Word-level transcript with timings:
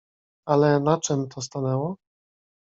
"Ale 0.47 0.79
na 0.79 0.97
czem 0.99 1.27
to 1.27 1.41
stanęło?" 1.41 1.97